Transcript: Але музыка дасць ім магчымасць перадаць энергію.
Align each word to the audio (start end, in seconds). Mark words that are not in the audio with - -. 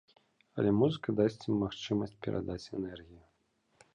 Але 0.61 0.71
музыка 0.77 1.13
дасць 1.19 1.43
ім 1.51 1.59
магчымасць 1.65 2.17
перадаць 2.27 2.69
энергію. 2.79 3.21